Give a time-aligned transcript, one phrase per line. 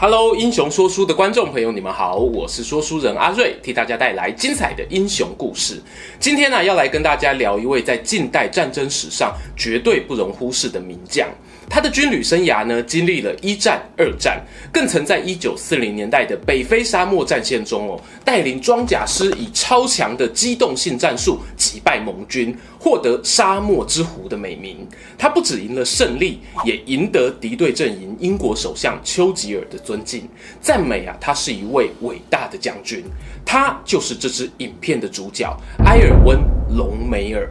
[0.00, 5.82] Hello，英雄说书的观众朋友，你们好，我是说书人阿瑞，替大家带来精彩的英雄故事。
[6.20, 11.28] 今天呢，要来跟大家聊一位在近代战争史上绝对不容忽视的名将。
[11.70, 24.78] 他的军旅生涯呢，经历了一战、二战，更曾在一九四零年代的北非沙漠战线中哦，带领装甲师以超强的机动性战术击败盟军，获得“沙漠之狐”的美名。
[25.16, 30.28] 他不只赢了胜利，也赢得敌对阵营英国首相丘吉尔的尊敬，
[30.60, 33.04] 赞美啊，他是一位伟大的将军。
[33.44, 36.38] 他就是这支影片的主角埃尔温·
[36.76, 37.48] 隆美尔。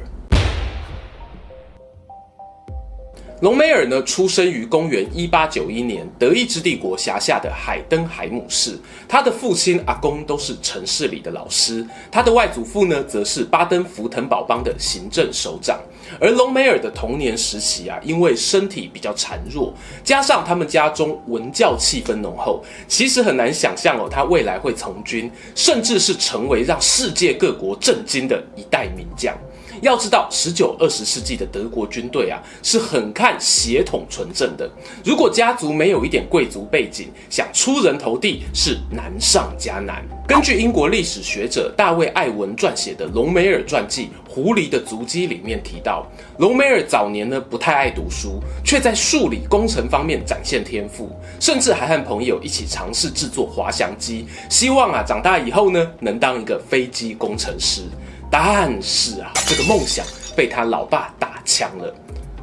[3.41, 8.75] 隆美尔呢，出生于公元一八九一年德意志帝国辖下的海登海姆市。
[9.07, 15.79] 他的父亲、阿公都是城市里的老师，他的外祖父呢，则是巴登符腾堡邦的行政首长。
[16.19, 19.71] 而隆美尔的童年时期啊，因为身体比较孱弱，
[20.03, 29.37] 加上他们家中文教气氛浓厚，其实很难想象哦，他未来会从军，甚至是成为让世界各国震惊的一代名将。
[29.81, 34.69] 要知道，十九、二十世纪的德国军队啊，是很看血统纯正的。
[35.03, 40.03] 如果家族没有一点贵族背景，想出人头地是难上加难。
[40.27, 46.05] 根据英国历史学者大卫·艾文撰写的隆美尔传记《狐狸的足迹》里面提到，
[46.37, 57.83] 隆美尔早年呢不太爱读书，却在数理工程方面展现天赋，甚至还和朋友一起尝试制作滑翔机，希望啊长大以后呢能当一个飞机工程师。
[58.29, 61.93] 但是啊，这个梦想被他老爸打枪了。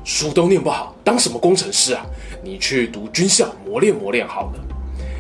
[0.05, 2.05] 书都念不好，当什么工程师啊？
[2.43, 4.61] 你去读军校磨练磨练好了。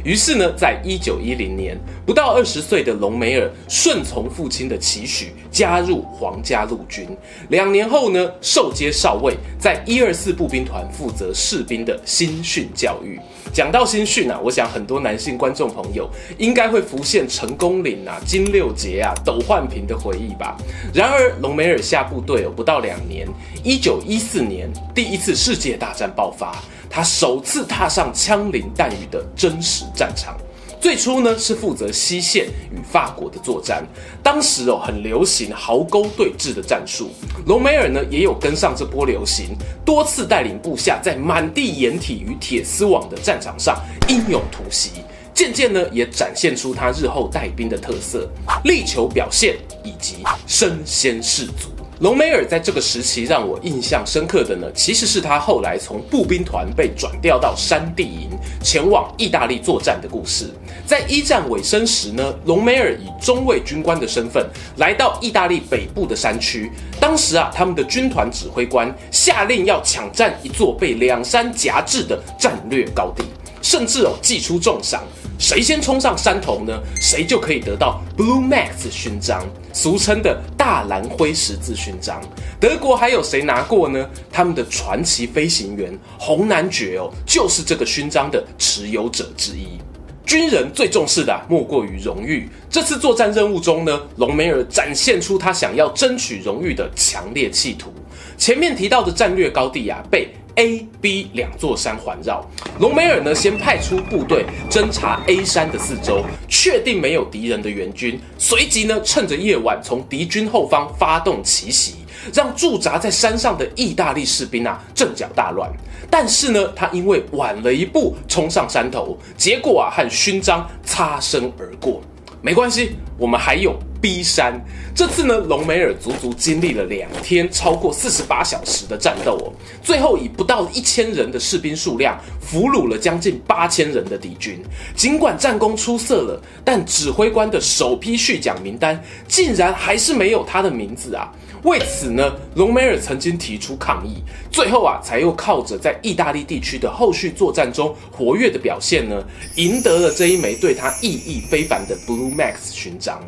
[0.04, 7.08] 于是呢，在一九一零年，不到二十岁的隆美尔顺从父亲的期许，加入皇家陆军。
[7.48, 13.19] 两年后呢，受阶少尉，在一二四步兵团负责士兵的新训教育。
[13.54, 20.56] 讲到新训啊，我想很多男性观众朋友应该会浮现成功岭啊、金六杰啊、斗焕平的回忆吧。
[20.92, 23.28] 然而，隆美尔下部队哦，不到两年，
[23.62, 26.56] 一九一四年，第一次世界大战爆发。
[26.91, 30.36] 他首次踏上枪林弹雨的真实战场，
[30.84, 33.83] 最初呢是负责西线与法国的作战，
[34.22, 37.09] 当时哦很流行壕沟对峙的战术，
[37.47, 44.91] 隆美尔呢也有跟上这波流行，多次带领部下在满地掩体与铁丝网的战场上英勇突袭，
[45.33, 48.28] 渐渐呢也展现出他日后带兵的特色，
[48.65, 50.16] 力求表现以及
[50.47, 51.73] 身先士卒。
[52.04, 58.28] 隆美尔在这个时期让我印象深刻的呢，其实是他后来从步兵团被转调到山地营，
[58.62, 60.50] 前往意大利作战的故事。
[60.87, 66.70] 在一战尾声时呢，隆美尔以中尉军官的身份来到意大利北部的山区。
[67.00, 73.25] 当时啊，他们的军团指挥官下令要抢占一座被两山夹峙的战略高地，
[73.64, 75.02] 甚至哦祭出重赏。
[75.38, 76.78] 谁先冲上山头呢？
[77.00, 82.20] 谁就可以得到 Blue Max 勋章，俗称的大蓝灰十字勋章。
[82.60, 84.08] 德国还有谁拿过呢？
[84.30, 89.80] 他们的传奇飞行员红男爵哦，就是这个勋章的持有者之一。
[90.24, 92.48] 军人最重视的啊，莫过于荣誉。
[92.70, 97.92] 这次作战任务中呢，隆美尔展现出他想要争取荣誉的强烈企图。
[98.38, 102.44] 前面提到的战略高地啊，被 A、B 两座山环绕，
[102.78, 111.97] 隆美尔呢先派出部队侦察 A 山的四周，确定没有敌人的援军，随即呢趁着夜晚从敌军后方发动奇袭，
[112.32, 115.70] 让驻扎在山上的意大利士兵啊阵脚大乱。
[116.09, 122.00] 但是呢，他因为晚了一步冲上山头，结果啊和勋章擦身而过。
[122.41, 123.76] 没关系，我们还有。
[124.04, 124.62] B 山，
[124.94, 129.48] 这次呢，隆美尔足足经历了两天，超过四十八小时的战斗哦，
[129.82, 134.62] 最后以不到一千人的士兵数量，俘虏了将近八千人的敌军。
[134.95, 141.33] 尽管战功出色了，但指挥官的首批续奖名单竟然还是没有他的名字啊！
[141.62, 144.22] 为此呢，隆美尔曾经提出抗议，
[144.53, 149.24] 最后啊，才又靠着在意大利地区的后续作战中活跃的表现呢，
[149.56, 153.18] 赢得了这一枚对他意义非凡的 Blue Max 勋章。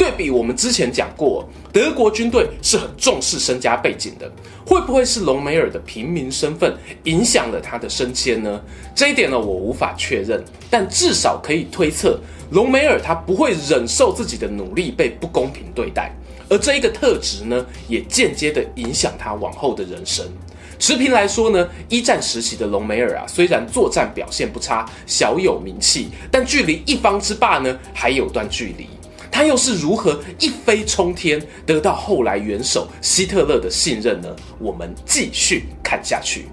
[0.00, 4.32] 对比我们之前讲过，德国军队是很重视身家背景的，
[4.64, 6.74] 会不会是隆美尔的平民身份
[7.04, 8.58] 影响了他的升迁呢？
[8.94, 12.18] 这一点呢，我无法确认，但至少可以推测，
[12.52, 16.10] 隆美尔他不会忍受自己的努力被不公平对待，
[16.48, 20.24] 而这一个特质呢，也间接的影响他往后的人生。
[20.78, 28.88] 持平来说呢，一战时期的隆美尔啊，虽然作战表现不差，小有名气，但距离一方之霸呢，还有段距离。
[29.30, 34.28] 他又是如何一飞冲天，得到后来元首希特勒的信任呢？
[34.58, 36.48] 我们继续看下去。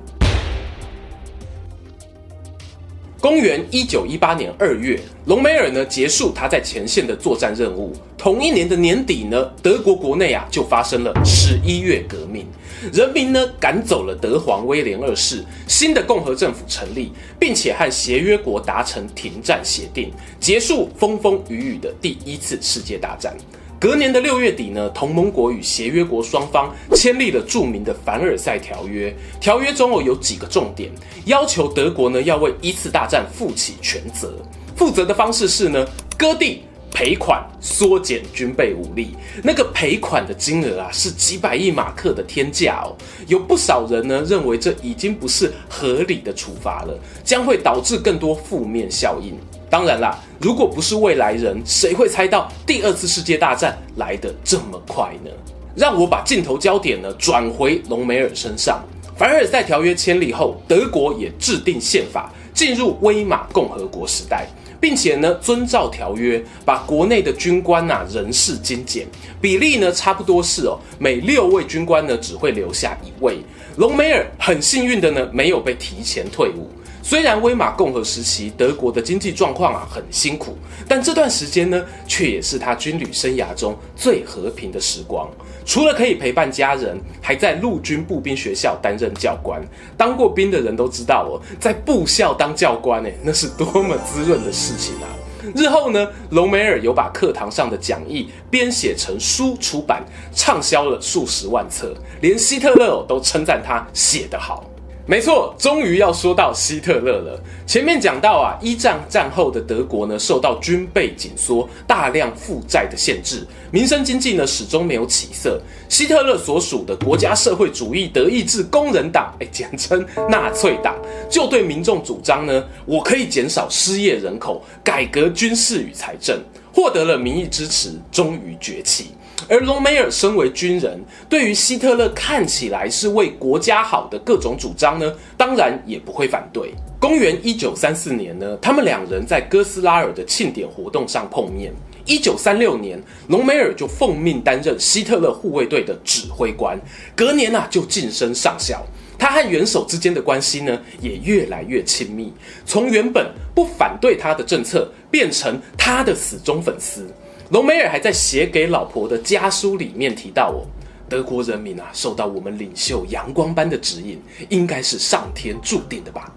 [3.20, 7.92] 公元一九一八年二月，隆美尔呢结束他在前线的作战任务。
[8.16, 12.46] 同一年的年底呢，德国国内啊就发生了十一月革命，
[12.94, 23.36] 人民呢赶走了德皇威廉二世，新的共和政府成立，并且和协约国达成停战协定，结束风风雨雨的第一次世界大战。
[23.80, 29.16] 隔年的六月底呢，同盟国与协约国双方签立了著名的凡尔赛条约。
[29.40, 30.92] 条约中哦有几个重点，
[31.26, 34.34] 要求德国呢要为一次大战负起全责。
[34.76, 35.86] 负责的方式是呢，
[36.18, 39.16] 割地、赔款、缩减军备武力。
[39.44, 42.98] 那个赔款的金额啊是几百亿马克的天价哦。
[43.28, 49.38] 有不少人呢认为这已经不是合理的处罚了，将会导致更多负面效应。
[49.70, 55.32] 当然啦，如果不是未来人，谁会猜到第二次世界大战来得这么快呢？
[55.76, 58.82] 让我把镜头焦点呢转回隆美尔身上。
[59.16, 64.48] 凡尔赛条约签立后，德国也制定宪法，进入威玛共和国时代，
[64.80, 69.06] 并且呢遵照条约，把国内的军官呐、人事精简，
[69.42, 73.40] 比例呢差不多是哦，每六位军官呢只会留下一位。
[73.76, 76.70] 隆美尔很幸运的呢没有被提前退伍。
[77.10, 80.58] 虽然威玛共和时期德国的经济状况啊很辛苦，
[80.90, 85.26] 但这段时间呢，却也是他军旅生涯中最和平的时光。
[85.66, 89.66] 除了可以陪伴家人，还在陆军步兵学校担任教官。
[89.96, 95.08] 当过兵的人都知道哦，在部校当教官，诶，那是多么滋润的事情啊！
[95.56, 100.04] 日后呢，隆美尔有把课堂上的讲义编写成书出版，
[100.36, 104.70] 畅销了数十万册，连希特勒都称赞他写得好。
[105.10, 107.42] 没错，终于要说到希特勒了。
[107.66, 115.62] 前面讲到啊，一战战后的德国呢，受到军备紧缩、大量负债的限制，民生经济呢始终没有起色。
[115.88, 120.94] 希特勒所属的国家社会主义德意志工人党，哎，简称纳粹党，
[121.30, 126.38] 就对民众主张呢，我可以减少失业人口，改革军事与财政，
[126.74, 129.12] 获得了民意支持，终于崛起。
[129.48, 131.00] 而隆美尔身为军人，
[131.30, 136.74] 对于希特勒看起来是为国家好的各种主张呢，当然也不会反对。
[137.00, 141.72] 公元一九三四年呢，他们两人在哥斯拉尔的庆典活动上碰面。
[142.06, 146.80] 一九三六年，隆美尔就奉命担任希特勒护卫队的指挥官，
[147.16, 148.82] 隔年啊就晋升上校。
[149.20, 152.32] 他和元首之间的关系呢，也越来越亲密，
[152.66, 157.08] 从原本不反对他的政策，变成他的死忠粉丝。
[157.50, 160.68] 隆美尔还在写给老婆的家书里面提到：“哦，
[161.08, 166.34] 德国人民啊，受到我们领袖阳光般的指引，应该是上天注定的吧。”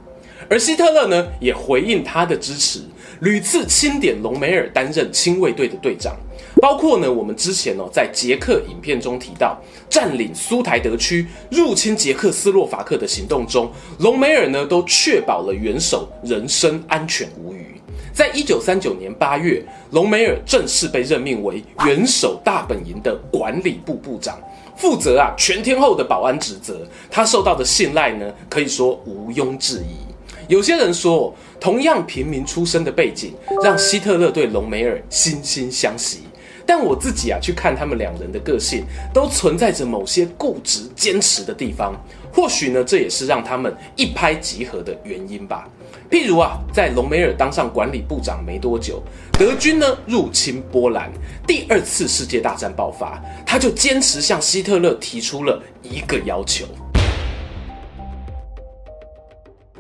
[0.49, 2.81] 而希特勒呢，也回应他的支持，
[3.21, 6.17] 屡次钦点隆美尔担任亲卫队的队长。
[6.61, 17.60] 包括呢，我们之前哦在捷克影片中提到，占领苏台德区、入侵捷克斯洛伐克的行动中，隆美尔呢都确保了元首人身安全无虞。
[18.13, 24.39] 在一九三九年八月，隆美尔正式被任命为元首大本营的管理部部长，
[24.77, 26.87] 负责啊全天候的保安职责。
[27.11, 29.97] 他受到的信赖呢，可以说毋庸置疑。
[30.49, 33.33] 有些人说，同样平民出身的背景，
[33.63, 36.23] 让希特勒对隆美尔惺惺相惜。
[36.71, 42.01] 但我自己啊，去看他们两人的个性，都存在着某些固执坚持的地方。
[42.33, 45.69] 或许呢，这也是让他们一拍即合的原因吧。
[46.09, 51.11] 譬如啊，在隆美尔当上管理部长没多久，德军呢入侵波兰，
[51.45, 56.65] 第二次世界大战爆发，他就坚持向希特勒提出了一个要求。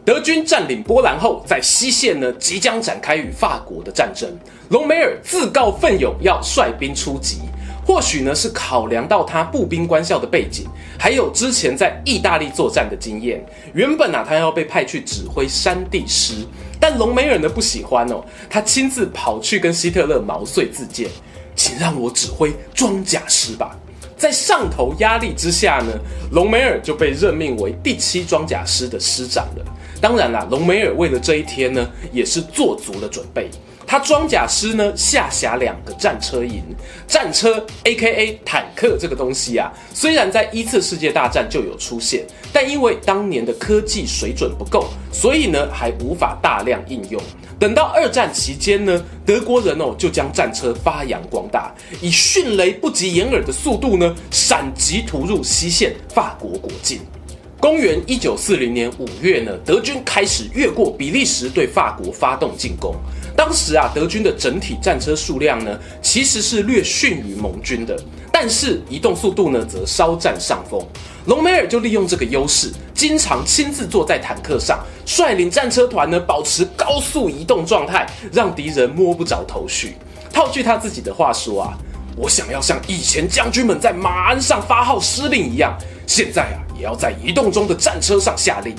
[0.03, 4.31] 德军占领波兰后，在西线呢即将展开与法国的战争。
[4.71, 7.41] 隆美尔自告奋勇要率兵出击，
[7.87, 10.67] 或许呢是考量到他步兵官校的背景，
[10.99, 13.45] 还有之前在意大利作战的经验。
[13.75, 16.35] 原本啊他要被派去指挥山地师，
[16.81, 21.11] 但隆美尔呢不喜欢哦，他亲自跑去跟希特勒毛遂自荐，
[21.55, 23.79] 请让我指挥装甲师吧。
[24.17, 25.93] 在上头压力之下呢，
[26.33, 29.65] 隆美尔就被任命为第七装甲师的师长了。
[30.01, 33.51] 当然啦，隆美尔为了这一天呢，也是做足了准备。
[33.87, 36.63] 他装甲师呢下辖两个战车营，
[37.09, 38.39] 战车 （A.K.A.
[38.45, 47.21] 坦克）这个东西啊，虽然在一次世界大战就有出现，但因为当年的科技水准不够，所以呢还无法大量应用。
[47.59, 57.01] 等到二战期间呢，德国人哦就将战车发扬光大，以迅雷不及掩耳的速度呢闪击突入西线法国国境。
[57.61, 62.97] 公元一九四零年五月呢，德军开始越过比利时对法国发动进攻。
[63.37, 67.95] 当时啊，德军的整体战车数量呢，其实是略逊于盟军的，
[68.33, 70.83] 但是移动速度呢，则稍占上风。
[71.27, 79.97] 隆美尔就利用这个优势，经常亲自坐在坦克上，率领战车团呢，保持高速移动状态，让敌人摸不着头绪。
[80.33, 81.79] 套句他自己的话说啊，
[82.21, 85.75] 我想要像以前将军们在马鞍上发号施令一样，
[86.07, 86.61] 现在啊。
[86.77, 88.75] 也要在移动中的战车上下令。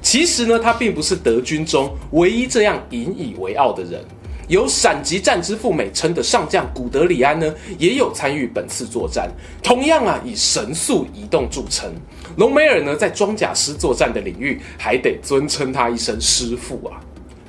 [0.00, 4.02] 其实呢，他并不是德军中唯一这样引以为傲的人。
[4.48, 9.30] 有“闪击战之父”美称的上将古德里安呢，也有参与本次作战，
[9.62, 11.92] 同样啊以神速移动著称。
[12.36, 16.96] 隆美尔呢，在装甲师作战的领域，还得尊称他一声师父啊。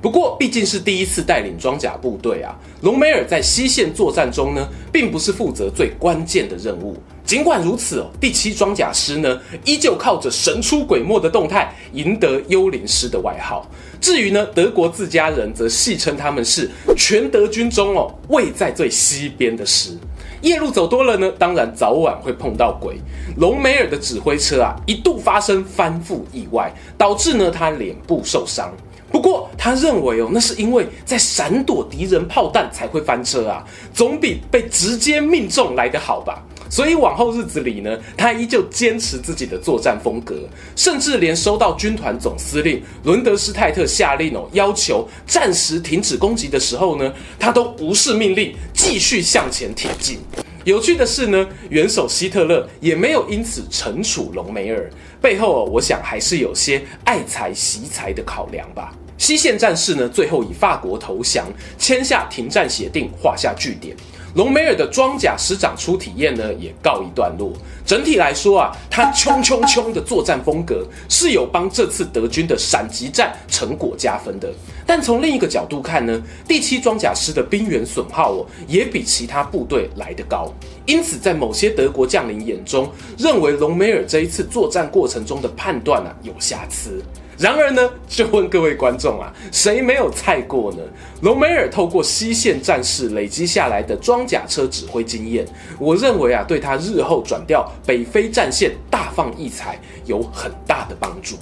[0.04, 6.98] 不过，毕竟是第一次带领装甲部队啊，隆美尔在西线作战中呢，并不是负责最关键的任务。
[7.24, 13.66] 尽管如此哦，第七装甲师呢，依旧靠着神出鬼没的动态，赢得幽灵师的外号。
[14.02, 19.98] 至于呢，德国自家人则戏称他们是全德军中哦，位在最西边的师。
[20.42, 22.98] 夜路走多了呢，当然早晚会碰到鬼。
[23.38, 28.70] 隆美尔的指挥车啊，一度发生翻覆意外，导致呢他脸部受伤。
[29.14, 36.44] 不过他认为哦，那是因为在闪躲敌人炮弹才会翻车啊，总比被直接命中来得好吧。
[36.68, 50.18] 所以往后日子里呢，他依旧坚持自己的作战风格，甚至连收到军团总司令伦德施泰特下令哦，要求暂时停止攻击的时候呢，他都无视命令，继续向前挺进。
[50.64, 54.90] 有趣的是呢，元首希特勒也没有因此惩处隆美尔，
[55.22, 58.92] 背后哦，我想还是有些爱才惜才的考量吧。
[59.24, 61.46] 西线战事呢，最后以法国投降，
[61.80, 63.96] 签下停战协定，画下句点。
[64.36, 67.54] 隆美尔的装甲师长初体验呢，也告一段落。
[67.86, 74.52] 整体来说啊，他冲冲冲的作战风格是有帮这次德军的闪击战成果加分的。
[74.86, 80.52] 但从另一个角度看呢，第七装甲师的兵员损耗哦，也比其他部队来得高。
[80.86, 87.02] 因此，在某些德国将领眼中，认为隆美尔这一次作战过程中的判断啊有瑕疵。
[87.44, 90.78] 然而呢，就问各位观众啊，谁没有菜过呢？
[91.24, 95.46] 隆美尔透过西线战事累积下来的装甲车指挥经验，
[95.78, 101.36] 我认为啊，对他日后转调北非战线大放异彩有很大的帮助。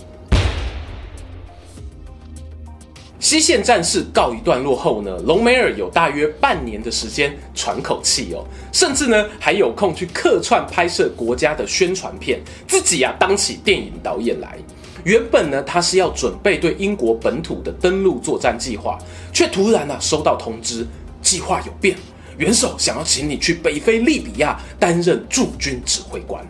[3.20, 8.44] 西线战事告一段落后呢，隆美尔有大约半年的时间喘口气哦，
[8.74, 14.58] 甚至呢还有空去客串拍摄国家的宣传片，自己啊当起电影导演来。
[15.04, 19.00] 原本呢，他是要准备对英国本土的登陆作战计划，
[19.34, 20.86] 却突然呢、啊、收到通知，
[21.22, 21.98] 计划有变，
[22.38, 26.46] 元首想要请你去北非利比亚担任驻军指挥官，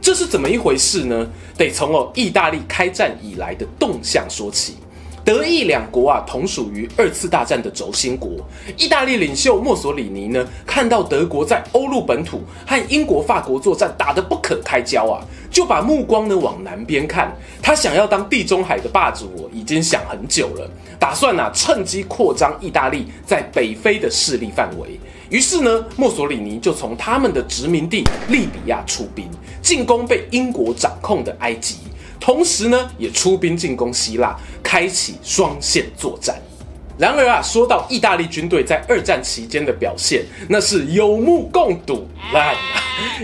[0.00, 1.26] 这是怎么一回事呢？
[1.56, 4.76] 得从哦，意大利开战以来的动向说起。
[5.26, 8.30] 德意两国啊，同属于二次大战的轴心国。
[8.78, 15.18] 意大利领袖墨索里尼呢，看到德国在欧陆本土和英国、法国作战打得不可开交啊，
[15.50, 17.36] 就把目光呢往南边看。
[17.60, 25.00] 他想要当地中海的霸主，我已经想很久了，打算啊趁机扩张意大利在北非的势力范围。
[25.28, 29.28] 于是呢，墨索里尼就从他们的殖民地利比亚出兵，
[29.60, 31.78] 进攻被英国掌控的埃及。
[32.26, 36.42] 同时呢，也出兵进攻希腊，开启双线作战。
[36.98, 42.56] 然而啊，说到意大利军队在二战期间的表现，那是有目共睹，烂啊！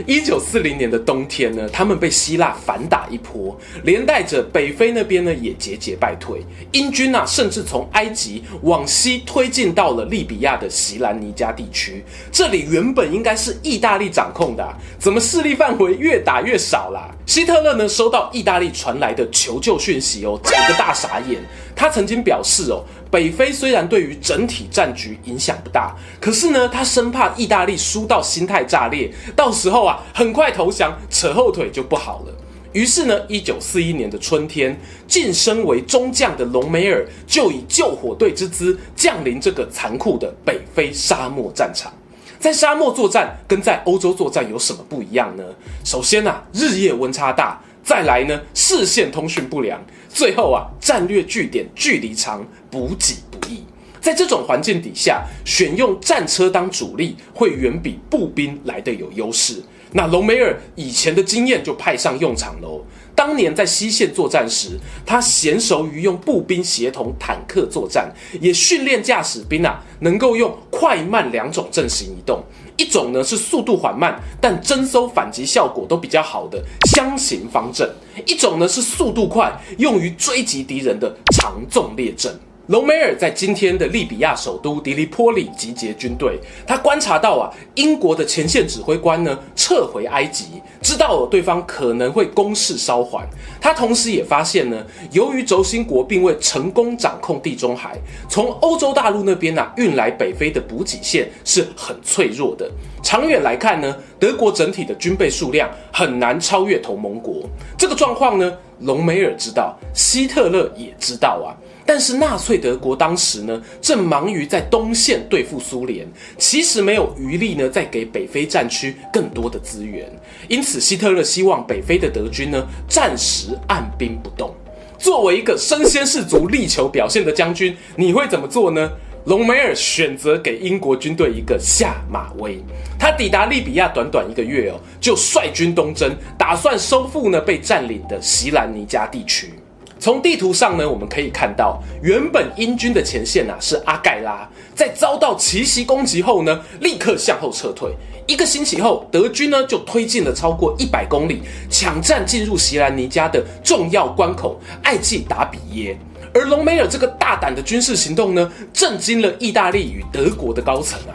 [0.07, 6.45] 一九四零年的冬天呢，他们被希腊反打一波，连带着北非那边呢也节节败退。
[6.73, 12.05] 英军啊，甚至从埃及往西推进到了利比亚的锡兰尼加地区。
[12.31, 17.09] 这里原本应该是意大利掌控的，怎么势力范围越打越少啦？
[17.25, 21.41] 希特勒呢，收到意大利传来的求救讯息哦，整个大傻眼。
[21.75, 22.85] 他曾经表示哦。
[23.11, 32.33] 北非虽然对于整体战局影响不大，可是呢，他生怕意大利输到心态炸裂，到时候啊，很快投降，扯后腿就不好了。
[32.73, 34.75] 于是呢，一九四一年的春天，
[35.07, 41.93] 晋升为中将的隆美尔就以救火队之姿降临这个残酷的北非沙漠战场。
[42.39, 45.45] 在沙漠作战跟在欧洲作战有什么不一样呢？
[45.85, 47.61] 首先啊，日夜温差大。
[47.85, 53.65] 再来呢，视线通讯不良，最后啊，战略据点距离长，补给不易。
[54.01, 59.63] 在这种环境底下，选用战车当主力，会远比步兵来得有优势。
[59.93, 62.83] 那隆美尔以前的经验就派上用场喽。
[63.15, 72.43] 当年在西线作战时，他娴熟于用步兵协同坦克作战，也训练驾驶兵啊，能够用快慢两种阵型移动。
[72.77, 77.87] 一种呢是速度缓慢，但侦搜反击效果都比较好的箱型方阵；
[78.27, 82.33] 一种呢是速度快，用于追击敌人的长纵列阵。
[82.69, 93.29] 隆美尔在今天的利比亚首都迪利波里集结军队，他观察到啊，英国的前线指挥官呢撤回埃及，知道了对方可能会攻势稍缓。
[93.61, 102.71] 他同时也发现呢，由于轴心国并未成功掌控地中海，从欧洲大陆那边啊运来北非的补给线是很脆弱的。
[103.03, 107.43] 长远来看呢，德国整体的军备数量很难超越同盟国。
[107.77, 111.51] 这个状况呢，隆美尔知道，希特勒也知道啊。
[111.85, 116.07] 但是纳粹德国当时呢，正忙于在东线对付苏联，
[116.39, 120.11] 其实没有余力呢，再给北非战区更多的资源。
[120.49, 124.55] 因此，希特勒希望北非的德军呢，暂时按兵不动。
[124.99, 128.91] 作为一个身先士卒、力求表现的将军，你会怎么做呢？
[129.25, 132.61] 隆美尔选择给英国军队一个下马威。
[132.99, 139.53] 他抵达利比亚短短一个月哦，就率军东征，打算收复呢被占领的锡兰尼加地区。
[140.03, 147.95] 从地图上呢，我们可以看到，原本英军的前线啊是阿盖拉，在遭到奇袭攻击后呢，立刻向后撤退。
[148.27, 155.97] 一个星期后，德军呢就推进了超过一百公里，抢占进入席兰尼加的重要关口艾季达比耶。
[156.35, 161.15] 而隆美尔这个大胆的军事行动呢，震惊了意大利与德国的高层啊！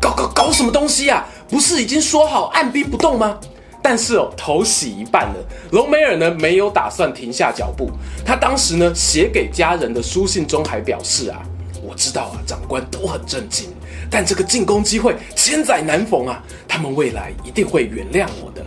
[0.00, 1.26] 搞搞搞什么东西啊？
[1.48, 3.40] 不是已经说好按兵不动吗？
[3.82, 5.34] 但是哦，头洗一半了。
[5.72, 7.90] 隆美尔呢，没有打算停下脚步。
[8.24, 11.42] 他当时呢，写给家人的书信中还表示啊，
[11.82, 13.68] 我知道啊，长官都很震惊，
[14.10, 18.64] 但这个进攻机会千载难逢啊，他们未来一定会原谅我的。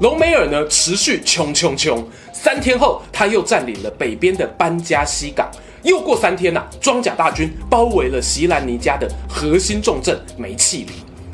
[0.00, 2.06] 隆美尔呢，持续冲冲冲。
[2.32, 5.50] 三天后，他又占领了北边的班加西港。
[5.82, 10.92] 又过三天呐、啊，装甲大军包围了席兰尼加的核心重镇梅契里。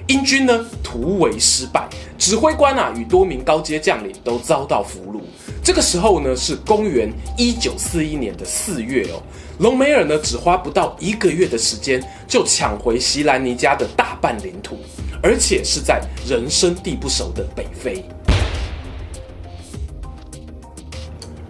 [0.09, 5.21] 英军呢，突围失败，指挥官啊与多名高阶将领都遭到俘虏。
[5.65, 9.21] 这个时候呢，是公元一九四一年的四月哦。
[9.59, 14.79] 隆美尔呢，只花不到一个月的时间，就抢回席兰尼加的大半领土，
[15.21, 18.05] 而且是在人生地不熟的北非。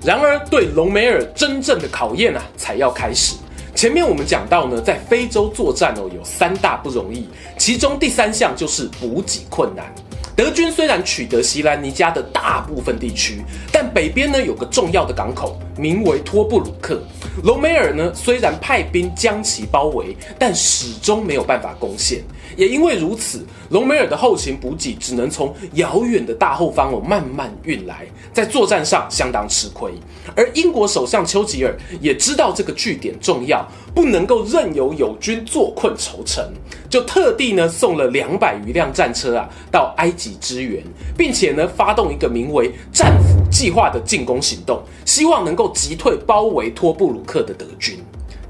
[0.02, 3.35] 然而，对隆美尔真正的考验啊，才要开始。
[3.76, 9.84] 前面我们讲到呢，在非洲作战哦，有三大不容易，其中第三项就是补给困难。
[10.34, 17.02] 德军虽然取得西兰尼加的大部分地区，但北边呢有个重要的港口，名为托布鲁克。
[17.44, 22.22] 隆美尔呢虽然派兵将其包围，但始终没有办法攻陷。
[22.56, 29.92] 也因为如此，隆美尔的后勤补给只能从遥远的大后方哦慢慢运来，在作战上相当吃亏。
[30.35, 36.44] 而英国首相丘吉尔也知道这个据点重要，不能够任由友军坐困愁城，
[36.88, 40.82] 就特地呢送了两百余辆战车啊到埃及支援，
[41.16, 47.98] 并且呢发动一个名为“战斧计划”的进攻行动，希望能够击退包围托布鲁克的德军。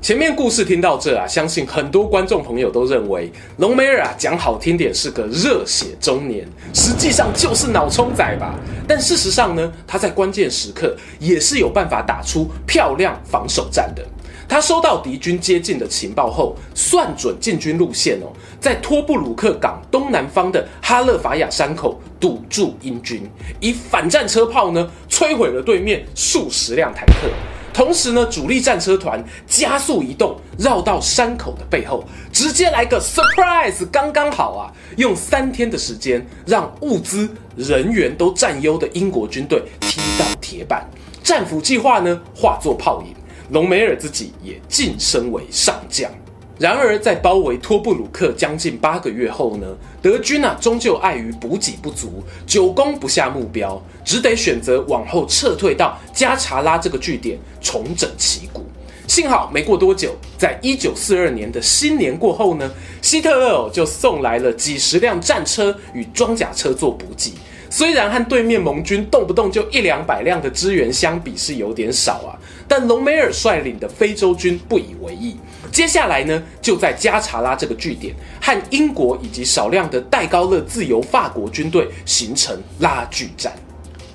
[0.02, 8.54] 前面故事听到这啊，相信很多观众朋友都认为隆美尔啊讲好听点是个热血中年，实际上就是脑冲仔吧。
[8.87, 14.06] 但事实上呢，他在关键时刻也是有办法打出漂亮防守战的。
[14.48, 18.30] 他收到敌军接近的情报后，算准进军路线哦，
[18.61, 23.28] 在托布鲁克港东南方的哈勒法亚山口堵住英军，
[23.59, 27.28] 以反战车炮呢摧毁了对面数十辆坦克。
[27.76, 34.72] 同时呢，主力战车团加速移动，绕到山口的背后，直接来个 surprise，刚刚好啊！
[34.96, 40.88] 用三天的时间，让物资、人员都占优的英国军队踢到铁板。
[41.22, 43.14] 战斧计划呢，化作泡影，
[43.50, 46.10] 隆美尔自己也晋升为上将。
[46.58, 49.66] 然而，在包围托布鲁克将近八个月后呢，
[50.00, 58.64] 德军啊终究碍于补给不足，久攻不下目标，只得选择往后撤退到加查拉这个据点重整旗鼓。
[59.08, 62.70] 幸好没过多久，在一九四二年的新年过后呢，
[63.02, 67.34] 希特勒就送来了几十辆战车与装甲车做补给。
[67.68, 72.38] 虽然和对面盟军动不动就一两百辆的支援相比是有点少啊，
[72.68, 75.36] 但隆美尔率领的非洲军不以为意。
[75.72, 83.52] 接下来呢，就在加查拉这个据点，和英国以及少量的戴高乐自由法国军队形成拉锯战。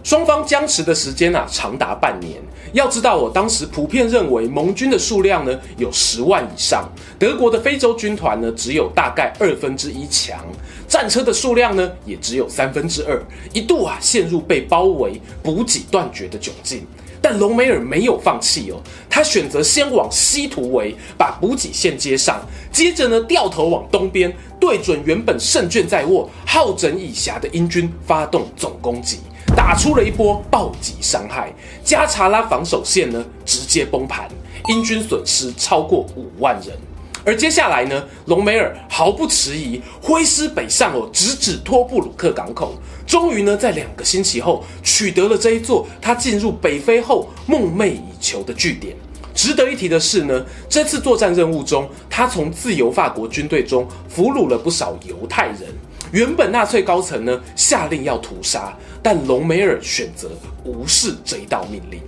[0.04, 2.42] 双方僵持的时间啊，长达半年。
[2.74, 10.40] 要知道，我当时普遍认为盟军的数量呢有十万以上，德国的非洲军团呢只有大概二分之一强。
[10.88, 13.22] 战车的数量呢也只有三分之二，
[13.54, 16.86] 一度啊陷入被包围、补给断绝的窘境。
[17.24, 29.20] 但隆美尔没有放弃哦，他选择先往西突围，把补给线接上，接着呢掉头往东边，对准原本胜券在握、好整以暇的英军发动总攻击，
[29.56, 31.54] 打出了一波暴击伤害。
[31.84, 34.30] 加查拉防守线呢直接崩盘，
[34.68, 36.76] 英军损失超过五万人。
[37.24, 42.74] 而接下来呢，隆美尔毫不迟疑，挥师北上哦，直指托布鲁克港口。
[43.06, 48.96] 终于呢，在两个星期后，取得了这一座他进入北非后梦寐以求的据点。
[49.36, 55.68] 值得一提的是呢，这次作战任务中，他从自由法国军队中俘虏了不少犹太人。
[56.12, 60.30] 原本纳粹高层呢下令要屠杀，但隆美尔选择
[60.66, 62.02] 无视这一道命令。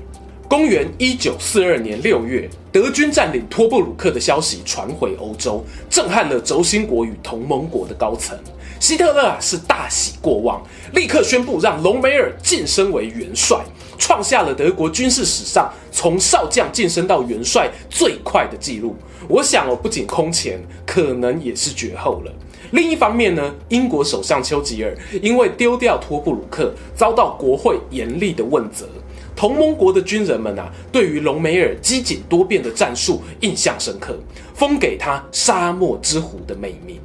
[0.49, 8.37] 公元一九四二年六月，德军占领托布鲁克的消息传回欧洲，震撼了轴心国与同盟国的高层。
[8.79, 10.61] 希特勒啊是大喜过望，
[10.91, 13.57] 立刻宣布让隆美尔晋升为元帅，
[13.97, 18.97] 创下了德国军事史上从少将晋升到元帅最快的纪录。
[19.29, 22.31] 我想哦，不仅空前，可能也是绝后了。
[22.73, 28.89] 另一方面呢，英国首相丘吉尔因为丢掉托布鲁克，遭到国会严厉的问责。
[29.36, 34.17] 同盟国的军人们啊，对于隆美尔机警多变的战术印象深刻，
[34.55, 36.99] 封给他“沙漠之虎”的美名。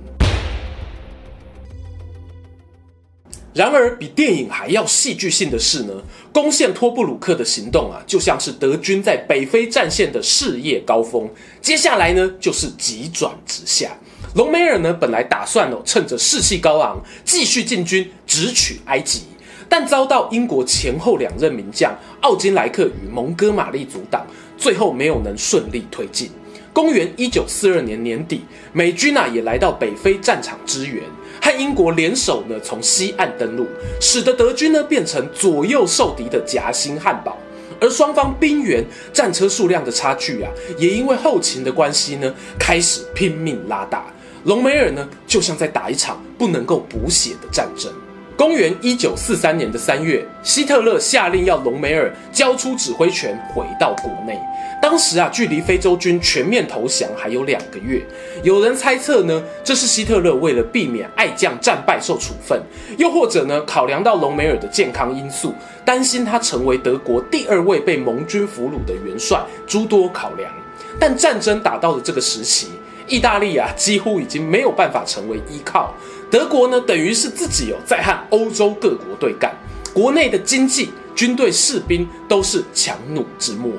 [3.53, 5.93] 然而，比电影还要戏剧性的是呢，
[6.33, 11.29] 攻陷托布鲁克的行动啊，就像是德军在北非战线的事业高峰，
[11.61, 13.95] 接下来呢，就是急转直下。
[14.39, 19.23] 隆美尔呢，本来打算哦，趁着士气高昂，继续进军，直取埃及。
[19.69, 24.25] 但遭到英国前后两任名将奥金莱克与蒙哥马利阻挡，
[24.57, 26.31] 最后没有能顺利推进。
[26.73, 31.03] 公元一九四二年年底，美军啊也来到北非战场支援，
[31.43, 33.67] 和英国联手呢从西岸登陆，
[34.01, 37.37] 使得德军呢变成左右受敌的夹心汉堡。
[37.81, 44.07] 而双方兵员、战车数量的差距啊，也因为后勤的关系呢，开始拼命拉大。
[44.49, 47.93] 隆美尔呢，就像在打一场不能够补血的战争。
[48.35, 54.41] 公元一九四三年的三月，希特勒下令要隆美尔交出指挥权，回到国内。
[54.81, 58.03] 当时啊，距离非洲军全面投降还有两个月。
[58.43, 62.59] 有人猜测呢，这是希特勒为了避免爱将战败受处分，
[62.97, 65.53] 又或者呢，考量到隆美尔的健康因素，
[65.85, 70.51] 担心他成为德国第二位被盟军俘虏的元帅，诸多考量。
[70.99, 72.69] 但战争打到了这个时期，
[73.09, 75.95] 意大利啊，几乎已经没有办法成为依靠。
[76.31, 79.55] 德国呢，等于是自己有在和欧洲各国对干，
[79.95, 83.73] 国内的经济、军队、士兵都是强弩之末。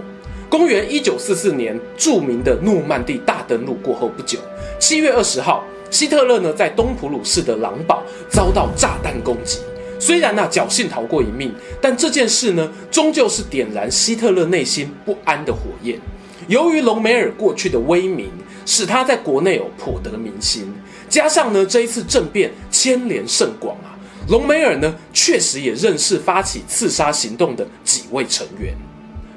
[0.49, 4.39] 公元一九四四年，著名的诺曼底大登陆过后不久，
[4.79, 9.59] 七月二十号，希特勒呢在东普鲁士的狼堡遭到炸弹攻击。
[9.99, 15.99] 虽然呢、啊、侥幸逃过一命，但这件事呢，终究是点燃希特勒内心不安的火焰。
[16.47, 18.31] 由于隆美尔过去的威名，
[18.65, 20.73] 使他在国内有颇得民心。
[21.07, 28.75] 加上呢，这一次政变牵连甚广啊，隆美尔呢确实也认识发起刺杀行动的几位成员。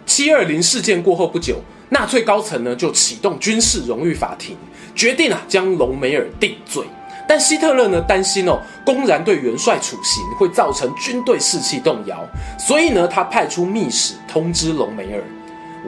[0.05, 4.57] 七二零事件过后不久，纳粹高层呢就启动军事荣誉法庭，
[4.95, 6.85] 决定啊将隆美尔定罪。
[7.27, 12.23] 但希特勒呢担心哦，公然对元帅处刑会造成军队士气动摇，
[12.59, 15.23] 所以呢他派出密使通知隆美尔：“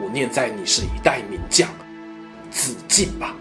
[0.01, 1.69] 我念在你是一代名将，
[2.51, 3.35] 自尽吧。”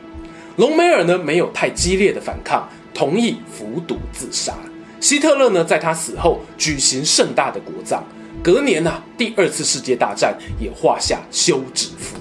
[0.57, 4.55] 隆美尔呢没有太激烈的反抗，同意服毒自杀。
[5.01, 8.05] 希特勒呢在他死后举行盛大的国葬。
[8.43, 12.17] 隔年呢、啊，第二次世界大战也画下休止符。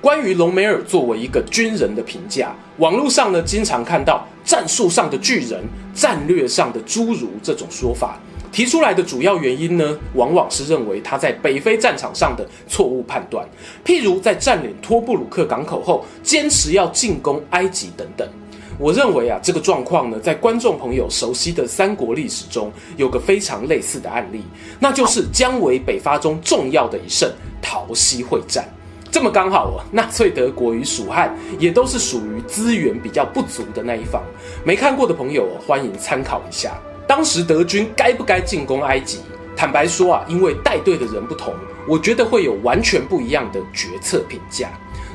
[0.00, 8.20] 关于隆美尔作为一个军人的评价，网络上呢经常看到战术上的巨人、战略上的侏儒这种说法。
[8.52, 13.46] 提出来的主要原因呢，往往是认为他在北非战场上的错误判断，
[13.84, 18.26] 譬如在占领托布鲁克港口后，坚持要进攻埃及等等。
[18.78, 24.42] 我认为啊，这个状况呢，在观众朋友熟悉的三国历史中，有个非常类似的案例，
[24.78, 27.30] 那就是姜维北伐中重要的一胜——
[27.62, 28.68] 桃溪会战。
[29.10, 34.22] 这么刚好啊，纳粹德国与蜀汉也都是属于资源比较不足的那一方。
[34.62, 36.78] 没看过的朋友，欢迎参考一下。
[37.06, 39.20] 当时德军该不该进攻埃及？
[39.56, 41.54] 坦白说啊，因为带队的人不同，
[41.88, 44.68] 我觉得会有完全不一样的决策评价。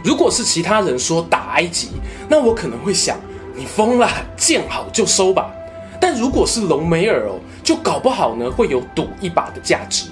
[0.04, 1.90] 如果是其他人说打埃及，
[2.28, 3.20] 那我可能会想，
[3.54, 5.52] 你疯了，见好就收吧。
[6.00, 10.08] 但如果是隆美尔哦，就搞不好呢会有赌一把的价值。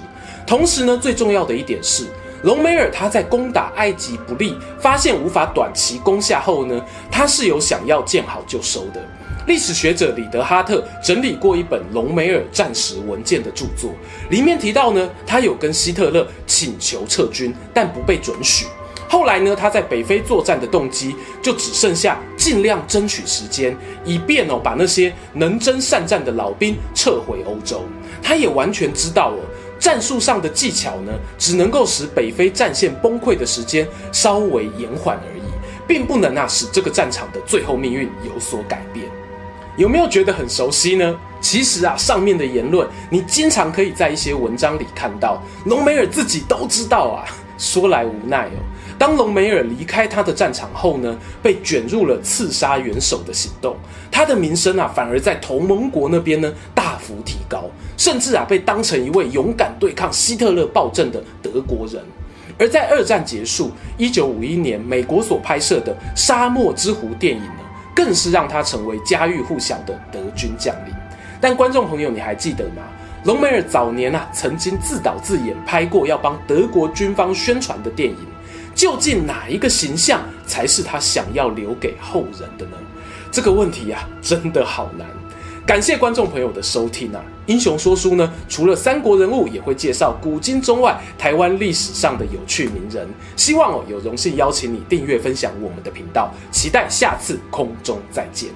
[0.46, 2.06] 同时呢，最重要的一点是，
[2.44, 9.04] 隆美尔他在攻打埃及不利，发现无法短期攻下后呢，他是有想要见好就收的。
[9.46, 13.92] 历史学者李德哈特整理过一本隆美尔战时文件的著作，
[14.28, 18.66] 里面提到呢，他有跟希特勒请求撤军，但不被准许。
[19.08, 27.82] 后来呢，他在北非作战的动机就只剩下尽量争取时间，以便哦把那些能征善战的老兵撤回欧洲。
[28.22, 29.40] 他也完全知道哦，
[29.80, 35.42] 战术上的技巧呢，只能够使北非战线崩溃的时间稍微延缓而已，
[35.88, 39.06] 并不能啊使这个战场的最后命运有所改变。
[39.76, 41.16] 有没有觉得很熟悉呢？
[41.40, 47.24] 其实啊，上面的言论你经常可以在一些文章里看到，隆美尔自己都知道啊。
[47.56, 48.56] 说来无奈哦。
[48.98, 53.76] 当隆美尔离开他的战场后呢，被卷入了刺杀元首的行动，
[54.10, 57.64] 他的名声啊反而在同盟国那边呢大幅提高，
[57.98, 62.02] 甚至啊被当成一位勇敢对抗希特勒暴政的德国人。
[62.58, 67.42] 而在二战结束，一九五一年美国所拍摄的《沙漠之狐》电影，
[67.94, 70.94] 更是让他成为家喻户晓的德军将领。
[71.40, 72.82] 但观众朋友，你还记得吗？
[73.24, 78.18] 隆美尔早年啊曾经自导自演拍过要帮德国军方宣传的电影。
[78.74, 82.76] 究竟哪一个形象才是他想要留给后人的呢？
[83.30, 85.06] 这个问题啊，真的好难。
[85.66, 87.20] 感谢观众朋友的收听啊！
[87.50, 93.04] 英雄说书呢，除了三国人物，也会介绍古今中外台湾历史上的有趣名人。
[93.34, 98.48] 希望哦，有荣幸邀请你订阅分享我们的频道，期待下次空中再见。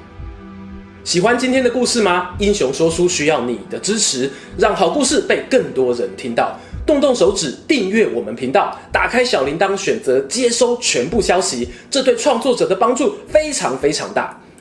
[1.02, 2.36] 喜欢今天的故事吗？
[2.38, 6.56] 英雄说书需要你的支持，让好故事被更多人听到。
[6.86, 14.40] 动动手指订阅我们频道，打开小铃铛，选择接收全部消息，这对创作者的帮助非常非常大。